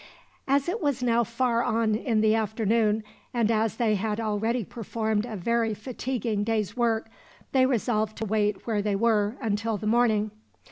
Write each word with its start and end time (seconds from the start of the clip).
As 0.47 0.67
it 0.67 0.81
was 0.81 1.03
now 1.03 1.23
far 1.23 1.63
on 1.63 1.93
in 1.93 2.21
the 2.21 2.33
afternoon, 2.33 3.03
and 3.35 3.51
as 3.51 3.75
they 3.77 3.93
had 3.93 4.19
already 4.19 4.63
performed 4.63 5.27
a 5.27 5.35
very 5.35 5.75
fatiguing 5.75 6.43
day's 6.43 6.75
work, 6.75 7.07
they 7.51 7.67
resolved 7.67 8.17
to 8.17 8.25
wait 8.25 8.65
where 8.65 8.81
they 8.81 8.95
were 8.95 9.37
until 9.41 9.77
the 9.77 9.85
morning. 9.85 10.31